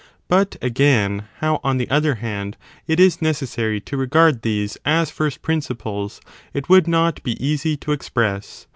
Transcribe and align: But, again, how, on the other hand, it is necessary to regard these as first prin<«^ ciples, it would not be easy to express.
But, 0.27 0.55
again, 0.63 1.25
how, 1.41 1.59
on 1.63 1.77
the 1.77 1.87
other 1.91 2.15
hand, 2.15 2.57
it 2.87 2.99
is 2.99 3.21
necessary 3.21 3.79
to 3.81 3.95
regard 3.97 4.41
these 4.41 4.75
as 4.83 5.11
first 5.11 5.43
prin<«^ 5.43 5.61
ciples, 5.77 6.19
it 6.55 6.67
would 6.69 6.87
not 6.87 7.21
be 7.21 7.33
easy 7.37 7.77
to 7.77 7.91
express. 7.91 8.65